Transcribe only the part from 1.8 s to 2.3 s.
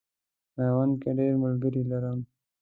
لرم.